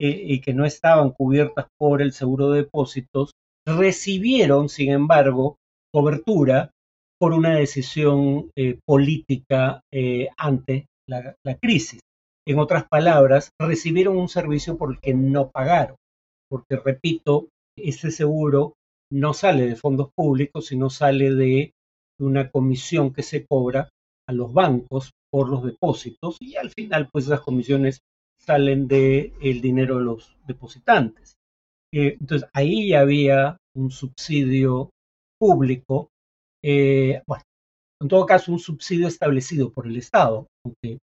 eh, 0.00 0.22
y 0.24 0.40
que 0.40 0.52
no 0.52 0.64
estaban 0.64 1.10
cubiertas 1.10 1.68
por 1.78 2.02
el 2.02 2.12
seguro 2.12 2.50
de 2.50 2.62
depósitos, 2.62 3.30
recibieron, 3.66 4.68
sin 4.68 4.90
embargo, 4.90 5.56
cobertura 5.92 6.70
por 7.20 7.32
una 7.32 7.56
decisión 7.56 8.50
eh, 8.56 8.78
política 8.86 9.82
eh, 9.92 10.28
ante 10.36 10.86
la, 11.08 11.36
crisis. 11.60 12.00
En 12.46 12.58
otras 12.58 12.86
palabras, 12.88 13.50
recibieron 13.60 14.16
un 14.16 14.28
servicio 14.28 14.78
por 14.78 14.92
el 14.92 15.00
que 15.00 15.14
no 15.14 15.50
pagaron, 15.50 15.96
porque, 16.48 16.76
repito, 16.76 17.48
ese 17.76 18.10
seguro 18.10 18.74
no 19.10 19.34
sale 19.34 19.66
de 19.66 19.76
fondos 19.76 20.10
públicos, 20.14 20.66
sino 20.66 20.90
sale 20.90 21.34
de 21.34 21.72
una 22.20 22.50
comisión 22.50 23.12
que 23.12 23.22
se 23.22 23.46
cobra 23.46 23.88
a 24.28 24.32
los 24.32 24.52
bancos 24.52 25.12
por 25.30 25.48
los 25.48 25.64
depósitos 25.64 26.36
y 26.40 26.56
al 26.56 26.70
final 26.70 27.08
pues 27.10 27.26
esas 27.26 27.40
comisiones 27.40 28.00
salen 28.38 28.88
del 28.88 29.32
el 29.40 29.60
dinero 29.60 29.98
de 29.98 30.04
los 30.04 30.36
depositantes. 30.46 31.36
Eh, 31.92 32.16
entonces 32.20 32.48
ahí 32.52 32.92
había 32.92 33.56
un 33.74 33.90
subsidio 33.90 34.90
público, 35.38 36.10
eh, 36.62 37.22
bueno, 37.26 37.44
en 38.00 38.08
todo 38.08 38.26
caso 38.26 38.52
un 38.52 38.58
subsidio 38.58 39.08
establecido 39.08 39.72
por 39.72 39.86
el 39.86 39.96
Estado, 39.96 40.46
aunque 40.64 40.98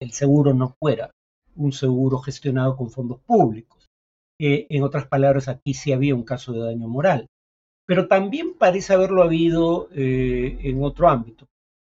el 0.00 0.12
seguro 0.12 0.52
no 0.54 0.74
fuera 0.78 1.10
un 1.54 1.72
seguro 1.72 2.18
gestionado 2.18 2.76
con 2.76 2.90
fondos 2.90 3.20
públicos. 3.20 3.86
Eh, 4.38 4.66
en 4.68 4.82
otras 4.82 5.06
palabras, 5.08 5.48
aquí 5.48 5.72
sí 5.72 5.92
había 5.92 6.14
un 6.14 6.24
caso 6.24 6.52
de 6.52 6.60
daño 6.60 6.88
moral. 6.88 7.26
pero 7.88 8.08
también 8.08 8.54
parece 8.58 8.92
haberlo 8.94 9.22
habido 9.22 9.88
eh, 9.92 10.58
en 10.62 10.82
otro 10.82 11.08
ámbito. 11.08 11.46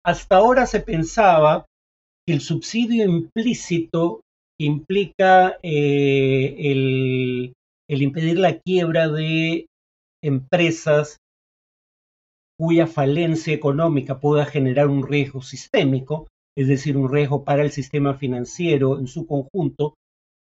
Hasta 0.06 0.36
ahora 0.38 0.68
se 0.68 0.82
pensaba 0.82 1.66
que 2.28 2.34
el 2.36 2.42
subsidio 2.42 3.06
implícito 3.06 4.22
implica 4.60 5.58
el 5.64 7.54
impedir 7.90 8.38
la 8.38 8.60
quiebra 8.60 9.10
de 9.10 9.66
empresas 10.24 11.18
cuya 12.60 12.88
falencia 12.88 13.54
económica 13.54 14.20
pueda 14.20 14.46
generar 14.46 14.88
un 14.88 15.08
riesgo 15.08 15.42
sistémico, 15.42 16.28
es 16.58 16.68
decir, 16.68 16.98
un 16.98 17.10
riesgo 17.10 17.46
para 17.46 17.64
el 17.64 17.72
sistema 17.72 18.16
financiero 18.16 19.00
en 19.00 19.08
su 19.08 19.26
conjunto 19.26 19.94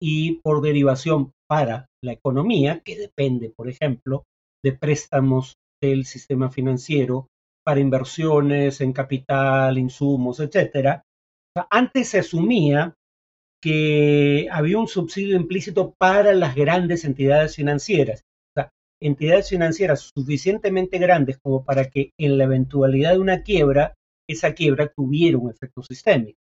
y 0.03 0.41
por 0.43 0.61
derivación 0.61 1.31
para 1.49 1.87
la 2.03 2.13
economía, 2.13 2.81
que 2.85 2.99
depende, 2.99 3.53
por 3.57 3.69
ejemplo, 3.69 4.25
de 4.65 4.73
préstamos 4.73 5.55
del 5.81 6.07
sistema 6.07 6.51
financiero 6.51 7.29
para 7.65 7.81
inversiones 7.81 8.81
en 8.81 8.93
capital, 8.93 9.79
insumos, 9.79 10.41
etc. 10.41 11.01
antes 11.71 12.09
se 12.09 12.19
asumía 12.19 12.95
que 13.63 14.49
había 14.51 14.79
un 14.79 14.89
subsidio 14.89 15.37
implícito 15.37 15.95
para 15.99 16.33
las 16.33 16.57
grandes 16.57 17.05
entidades 17.05 17.55
financieras, 17.55 18.23
entidades 19.01 19.49
financieras 19.49 20.11
suficientemente 20.15 20.99
grandes 20.99 21.39
como 21.39 21.65
para 21.65 21.91
que 21.91 22.11
en 22.19 22.39
la 22.39 22.45
eventualidad 22.45 23.13
de 23.13 23.21
una 23.21 23.43
quiebra, 23.43 23.95
esa 24.29 24.55
quiebra 24.55 24.89
tuviera 24.89 25.39
un 25.39 25.51
efecto 25.51 25.83
sistémico. 25.83 26.39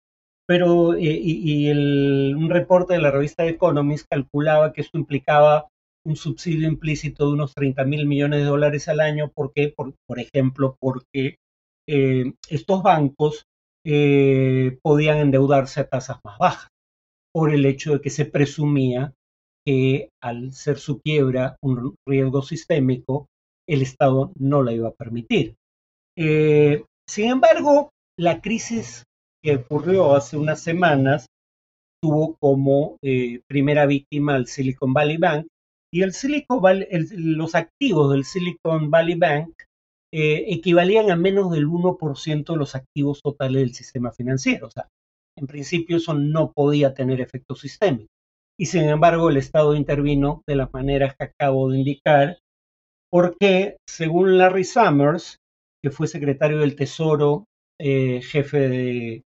Pero, 0.46 0.94
eh, 0.94 1.20
y, 1.22 1.70
un 1.70 2.50
reporte 2.50 2.94
de 2.94 3.00
la 3.00 3.10
revista 3.10 3.46
Economist 3.46 4.06
calculaba 4.10 4.72
que 4.72 4.80
esto 4.80 4.98
implicaba 4.98 5.68
un 6.04 6.16
subsidio 6.16 6.66
implícito 6.66 7.26
de 7.26 7.32
unos 7.32 7.54
30 7.54 7.84
mil 7.84 8.06
millones 8.06 8.40
de 8.40 8.46
dólares 8.46 8.88
al 8.88 9.00
año. 9.00 9.30
¿Por 9.32 9.52
qué? 9.52 9.72
Por, 9.74 9.94
ejemplo, 10.18 10.76
porque 10.80 11.36
eh, 11.88 12.32
estos 12.48 12.82
bancos 12.82 13.46
eh, 13.86 14.78
podían 14.82 15.18
endeudarse 15.18 15.80
a 15.80 15.88
tasas 15.88 16.18
más 16.24 16.38
bajas 16.38 16.68
por 17.32 17.52
el 17.52 17.64
hecho 17.64 17.94
de 17.94 18.00
que 18.00 18.10
se 18.10 18.26
presumía 18.26 19.14
que 19.66 20.10
al 20.22 20.52
ser 20.52 20.78
su 20.78 21.00
quiebra 21.00 21.56
un 21.62 21.94
riesgo 22.06 22.42
sistémico, 22.42 23.26
el 23.68 23.82
Estado 23.82 24.32
no 24.38 24.62
la 24.62 24.72
iba 24.72 24.88
a 24.88 24.94
permitir. 24.94 25.54
Eh, 26.18 26.84
sin 27.08 27.30
embargo, 27.30 27.90
la 28.18 28.40
crisis 28.40 29.04
que 29.42 29.56
ocurrió 29.56 30.14
hace 30.14 30.36
unas 30.36 30.60
semanas 30.60 31.26
tuvo 32.02 32.36
como 32.40 32.96
primera 33.48 33.86
víctima 33.86 34.34
al 34.34 34.46
Silicon 34.46 34.92
Valley 34.92 35.18
Bank, 35.18 35.46
y 35.94 36.00
los 36.00 37.54
activos 37.54 38.12
del 38.12 38.24
Silicon 38.24 38.90
Valley 38.90 39.14
Bank 39.14 39.52
eh, 40.14 40.44
equivalían 40.48 41.10
a 41.10 41.16
menos 41.16 41.50
del 41.50 41.66
1% 41.66 42.52
de 42.52 42.56
los 42.56 42.74
activos 42.74 43.20
totales 43.22 43.62
del 43.62 43.74
sistema 43.74 44.10
financiero. 44.10 44.68
O 44.68 44.70
sea, 44.70 44.88
en 45.36 45.46
principio 45.46 45.98
eso 45.98 46.14
no 46.14 46.52
podía 46.52 46.94
tener 46.94 47.20
efecto 47.20 47.54
sistémico. 47.54 48.08
Y 48.58 48.66
sin 48.66 48.84
embargo, 48.84 49.30
el 49.30 49.36
Estado 49.36 49.74
intervino 49.74 50.42
de 50.46 50.56
las 50.56 50.72
maneras 50.72 51.16
que 51.16 51.24
acabo 51.24 51.70
de 51.70 51.78
indicar, 51.78 52.38
porque 53.10 53.76
según 53.88 54.38
Larry 54.38 54.64
Summers, 54.64 55.38
que 55.82 55.90
fue 55.90 56.06
secretario 56.06 56.58
del 56.58 56.76
Tesoro, 56.76 57.46
eh, 57.80 58.20
jefe 58.22 58.68
de 58.68 59.22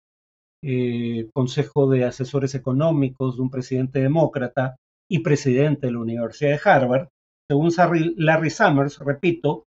eh, 0.63 1.29
Consejo 1.35 1.89
de 1.91 2.05
Asesores 2.05 2.55
Económicos 2.55 3.37
de 3.37 3.43
un 3.43 3.51
presidente 3.51 4.01
demócrata, 4.01 4.77
y 5.11 5.21
presidente 5.21 5.87
de 5.87 5.93
la 5.93 6.01
Universidad 6.01 6.51
de 6.51 6.61
Harvard. 6.65 7.09
Según 7.51 7.71
Larry 8.17 8.51
Summers, 8.51 8.99
repito, 8.99 9.65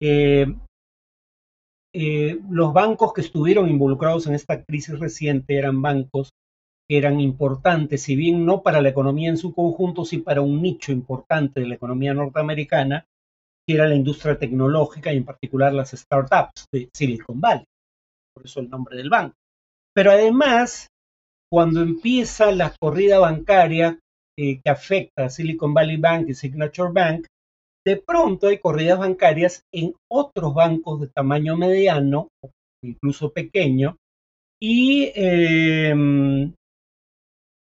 eh, 0.00 0.46
los 2.50 2.72
bancos 2.72 3.12
que 3.12 3.22
estuvieron 3.22 3.68
involucrados 3.68 4.26
en 4.26 4.34
esta 4.34 4.62
crisis 4.64 4.98
reciente 4.98 5.56
eran 5.56 5.82
bancos 5.82 6.30
eran 6.88 7.20
importantes, 7.20 8.02
si 8.02 8.14
bien 8.14 8.44
no 8.44 8.62
para 8.62 8.80
la 8.80 8.90
economía 8.90 9.28
en 9.28 9.36
su 9.36 9.54
conjunto, 9.54 10.04
sí 10.04 10.18
para 10.18 10.40
un 10.40 10.62
nicho 10.62 10.92
importante 10.92 11.60
de 11.60 11.66
la 11.66 11.74
economía 11.74 12.14
norteamericana, 12.14 13.06
que 13.66 13.74
era 13.74 13.88
la 13.88 13.96
industria 13.96 14.38
tecnológica 14.38 15.12
y 15.12 15.16
en 15.16 15.24
particular 15.24 15.72
las 15.72 15.90
startups 15.90 16.66
de 16.72 16.88
Silicon 16.94 17.40
Valley. 17.40 17.64
Por 18.34 18.44
eso 18.44 18.60
el 18.60 18.70
nombre 18.70 18.96
del 18.96 19.10
banco. 19.10 19.34
Pero 19.94 20.12
además, 20.12 20.86
cuando 21.50 21.80
empieza 21.80 22.52
la 22.52 22.74
corrida 22.78 23.18
bancaria 23.18 23.98
eh, 24.38 24.60
que 24.62 24.70
afecta 24.70 25.24
a 25.24 25.30
Silicon 25.30 25.74
Valley 25.74 25.96
Bank 25.96 26.28
y 26.28 26.34
Signature 26.34 26.92
Bank, 26.92 27.26
de 27.84 27.96
pronto 27.96 28.48
hay 28.48 28.58
corridas 28.58 28.98
bancarias 28.98 29.62
en 29.72 29.94
otros 30.10 30.54
bancos 30.54 31.00
de 31.00 31.08
tamaño 31.08 31.56
mediano, 31.56 32.28
incluso 32.84 33.32
pequeño, 33.32 33.96
y, 34.60 35.12
em, 35.14 36.52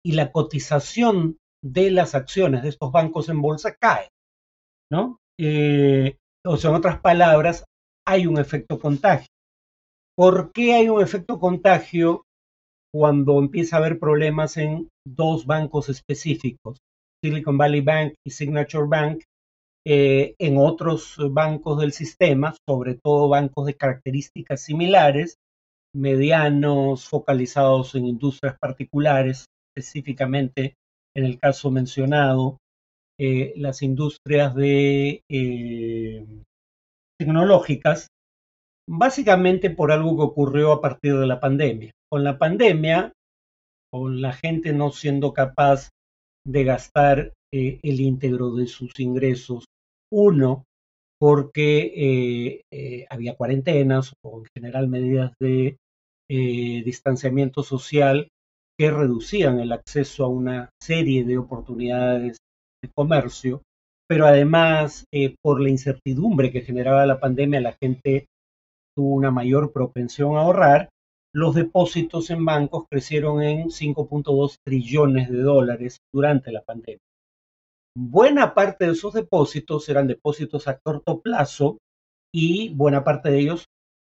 y 0.05 0.13
la 0.13 0.31
cotización 0.31 1.37
de 1.63 1.91
las 1.91 2.15
acciones 2.15 2.63
de 2.63 2.69
estos 2.69 2.91
bancos 2.91 3.29
en 3.29 3.41
bolsa 3.41 3.75
cae, 3.75 4.09
¿no? 4.91 5.19
Eh, 5.39 6.17
o 6.45 6.57
sea, 6.57 6.69
en 6.69 6.77
otras 6.77 6.99
palabras, 6.99 7.65
hay 8.07 8.27
un 8.27 8.39
efecto 8.39 8.79
contagio. 8.79 9.27
¿Por 10.17 10.51
qué 10.51 10.73
hay 10.73 10.89
un 10.89 11.01
efecto 11.01 11.39
contagio 11.39 12.23
cuando 12.93 13.39
empieza 13.39 13.75
a 13.75 13.79
haber 13.79 13.99
problemas 13.99 14.57
en 14.57 14.89
dos 15.05 15.45
bancos 15.45 15.89
específicos, 15.89 16.79
Silicon 17.23 17.57
Valley 17.57 17.81
Bank 17.81 18.13
y 18.25 18.31
Signature 18.31 18.87
Bank, 18.87 19.23
eh, 19.85 20.35
en 20.39 20.57
otros 20.57 21.17
bancos 21.31 21.79
del 21.79 21.93
sistema, 21.93 22.55
sobre 22.67 22.95
todo 22.95 23.29
bancos 23.29 23.65
de 23.65 23.75
características 23.75 24.61
similares, 24.61 25.35
medianos, 25.95 27.07
focalizados 27.07 27.95
en 27.95 28.05
industrias 28.05 28.57
particulares, 28.59 29.45
específicamente 29.79 30.75
en 31.15 31.25
el 31.25 31.39
caso 31.39 31.71
mencionado, 31.71 32.57
eh, 33.19 33.53
las 33.57 33.81
industrias 33.81 34.55
de 34.55 35.23
eh, 35.29 36.25
tecnológicas, 37.19 38.07
básicamente 38.87 39.69
por 39.69 39.91
algo 39.91 40.15
que 40.15 40.23
ocurrió 40.23 40.71
a 40.71 40.81
partir 40.81 41.17
de 41.17 41.27
la 41.27 41.39
pandemia. 41.39 41.91
Con 42.09 42.23
la 42.23 42.37
pandemia, 42.37 43.11
con 43.91 44.21
la 44.21 44.33
gente 44.33 44.73
no 44.73 44.91
siendo 44.91 45.33
capaz 45.33 45.89
de 46.47 46.63
gastar 46.63 47.33
eh, 47.53 47.79
el 47.83 47.99
íntegro 47.99 48.55
de 48.55 48.67
sus 48.67 48.99
ingresos, 48.99 49.65
uno, 50.11 50.63
porque 51.19 52.63
había 53.09 53.35
cuarentenas 53.35 54.13
o 54.23 54.39
en 54.39 54.45
general 54.55 54.87
medidas 54.87 55.33
de 55.37 55.75
distanciamiento 56.29 57.61
social 57.61 58.29
que 58.79 58.89
reducían 58.89 59.59
el 59.59 59.73
acceso 59.73 60.23
a 60.23 60.29
una 60.29 60.69
serie 60.81 61.25
de 61.25 61.37
oportunidades 61.37 62.37
de 62.81 62.89
comercio, 62.95 63.61
pero 64.07 64.25
además 64.25 65.03
por 65.43 65.59
la 65.59 65.69
incertidumbre 65.69 66.49
que 66.49 66.61
generaba 66.61 67.05
la 67.05 67.19
pandemia, 67.19 67.59
la 67.59 67.75
gente 67.81 68.27
tuvo 68.95 69.15
una 69.15 69.31
mayor 69.31 69.73
propensión 69.73 70.37
a 70.37 70.41
ahorrar, 70.41 70.89
los 71.35 71.55
depósitos 71.55 72.29
en 72.29 72.45
bancos 72.45 72.85
crecieron 72.89 73.43
en 73.43 73.67
5.2 73.67 74.55
trillones 74.65 75.29
de 75.29 75.41
dólares 75.41 75.97
durante 76.13 76.51
la 76.53 76.61
pandemia. 76.61 77.03
Buena 77.97 78.53
parte 78.53 78.85
de 78.85 78.93
esos 78.93 79.13
depósitos 79.13 79.89
eran 79.89 80.07
depósitos 80.07 80.69
a 80.69 80.79
corto 80.79 81.19
plazo 81.19 81.77
y 82.33 82.73
buena 82.73 83.03
parte 83.03 83.29
de 83.29 83.39
ellos 83.39 83.65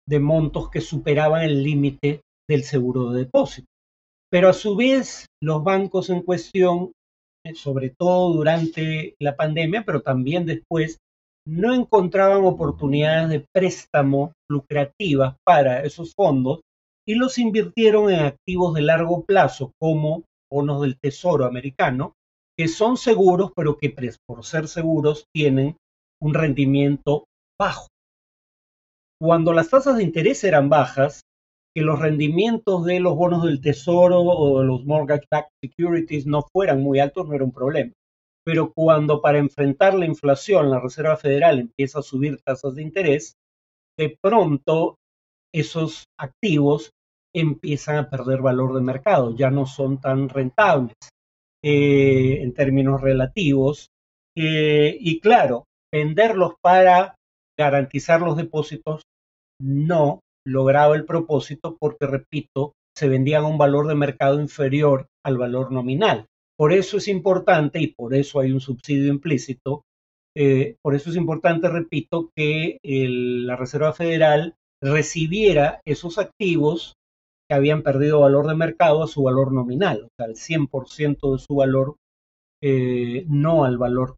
de 0.07 0.19
montos 0.19 0.69
que 0.69 0.79
superaban 0.79 1.43
el 1.43 1.61
límite 1.61 2.21
del 2.49 2.63
seguro 2.63 3.11
de 3.11 3.25
depósito. 3.25 3.67
Pero 4.31 4.49
a 4.49 4.53
su 4.53 4.75
vez, 4.77 5.25
los 5.43 5.63
bancos 5.63 6.09
en 6.09 6.21
cuestión, 6.21 6.93
eh, 7.45 7.53
sobre 7.53 7.89
todo 7.89 8.33
durante 8.33 9.15
la 9.19 9.35
pandemia, 9.35 9.83
pero 9.85 10.01
también 10.01 10.45
después, 10.45 10.99
no 11.45 11.73
encontraban 11.73 12.45
oportunidades 12.45 13.29
de 13.29 13.45
préstamo 13.53 14.33
lucrativas 14.49 15.35
para 15.43 15.83
esos 15.83 16.13
fondos 16.15 16.61
y 17.05 17.15
los 17.15 17.37
invirtieron 17.39 18.11
en 18.11 18.19
activos 18.21 18.73
de 18.73 18.83
largo 18.83 19.25
plazo 19.25 19.71
como 19.81 20.23
bonos 20.51 20.81
del 20.81 20.97
Tesoro 20.99 21.45
americano, 21.45 22.13
que 22.57 22.67
son 22.67 22.95
seguros, 22.95 23.51
pero 23.55 23.77
que 23.77 23.93
por 24.27 24.45
ser 24.45 24.67
seguros 24.67 25.25
tienen 25.33 25.77
un 26.21 26.33
rendimiento 26.33 27.25
bajo. 27.59 27.87
Cuando 29.19 29.51
las 29.51 29.69
tasas 29.69 29.97
de 29.97 30.03
interés 30.03 30.43
eran 30.43 30.69
bajas, 30.69 31.21
que 31.73 31.81
los 31.81 31.99
rendimientos 31.99 32.85
de 32.85 32.99
los 32.99 33.15
bonos 33.15 33.43
del 33.43 33.61
Tesoro 33.61 34.21
o 34.21 34.59
de 34.59 34.65
los 34.65 34.85
mortgage-backed 34.85 35.51
securities 35.63 36.25
no 36.25 36.43
fueran 36.51 36.81
muy 36.81 36.99
altos, 36.99 37.27
no 37.27 37.33
era 37.33 37.45
un 37.45 37.51
problema. 37.51 37.93
Pero 38.43 38.73
cuando 38.73 39.21
para 39.21 39.37
enfrentar 39.37 39.93
la 39.93 40.05
inflación 40.05 40.69
la 40.69 40.79
Reserva 40.79 41.15
Federal 41.15 41.59
empieza 41.59 41.99
a 41.99 42.03
subir 42.03 42.41
tasas 42.41 42.75
de 42.75 42.81
interés, 42.81 43.35
de 43.97 44.17
pronto 44.21 44.97
esos 45.53 46.05
activos 46.19 46.91
empiezan 47.33 47.97
a 47.97 48.09
perder 48.09 48.41
valor 48.41 48.73
de 48.73 48.81
mercado, 48.81 49.35
ya 49.35 49.51
no 49.51 49.65
son 49.65 50.01
tan 50.01 50.27
rentables 50.27 50.95
eh, 51.63 52.41
en 52.41 52.53
términos 52.53 53.01
relativos. 53.01 53.87
Eh, 54.35 54.97
y 54.99 55.19
claro, 55.19 55.65
venderlos 55.93 56.53
para 56.61 57.15
garantizar 57.57 58.21
los 58.21 58.37
depósitos 58.37 59.03
no 59.61 60.21
lograba 60.45 60.95
el 60.95 61.05
propósito 61.05 61.77
porque, 61.79 62.07
repito, 62.07 62.73
se 62.95 63.07
vendían 63.07 63.43
a 63.43 63.47
un 63.47 63.57
valor 63.57 63.87
de 63.87 63.95
mercado 63.95 64.39
inferior 64.39 65.07
al 65.25 65.37
valor 65.37 65.71
nominal. 65.71 66.27
Por 66.57 66.73
eso 66.73 66.97
es 66.97 67.07
importante, 67.07 67.79
y 67.81 67.87
por 67.87 68.13
eso 68.13 68.39
hay 68.39 68.51
un 68.51 68.59
subsidio 68.59 69.11
implícito, 69.11 69.83
eh, 70.35 70.75
por 70.81 70.95
eso 70.95 71.09
es 71.09 71.15
importante, 71.15 71.69
repito, 71.69 72.29
que 72.35 72.77
la 72.83 73.55
Reserva 73.55 73.93
Federal 73.93 74.55
recibiera 74.81 75.81
esos 75.85 76.17
activos 76.17 76.95
que 77.49 77.55
habían 77.55 77.83
perdido 77.83 78.21
valor 78.21 78.47
de 78.47 78.55
mercado 78.55 79.03
a 79.03 79.07
su 79.07 79.23
valor 79.23 79.51
nominal, 79.51 80.03
o 80.05 80.07
sea, 80.17 80.27
al 80.27 80.35
100% 80.35 81.33
de 81.33 81.39
su 81.39 81.55
valor, 81.55 81.95
eh, 82.61 83.25
no 83.27 83.65
al 83.65 83.77
valor 83.77 84.15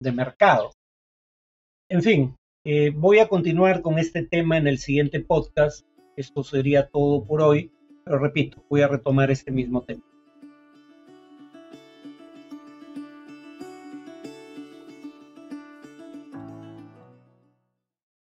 de 0.00 0.12
mercado. 0.12 0.72
En 1.90 2.02
fin, 2.02 2.36
eh, 2.64 2.92
voy 2.94 3.18
a 3.18 3.28
continuar 3.28 3.82
con 3.82 3.98
este 3.98 4.24
tema 4.24 4.56
en 4.56 4.66
el 4.66 4.78
siguiente 4.78 5.20
podcast. 5.20 5.84
Esto 6.16 6.44
sería 6.44 6.88
todo 6.88 7.24
por 7.24 7.42
hoy, 7.42 7.72
pero 8.04 8.18
repito, 8.18 8.64
voy 8.70 8.82
a 8.82 8.88
retomar 8.88 9.30
este 9.30 9.50
mismo 9.50 9.82
tema. 9.82 10.04